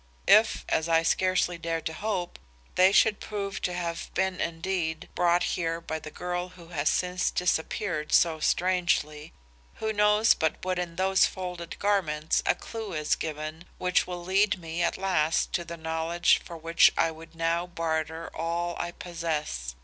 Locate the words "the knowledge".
15.63-16.41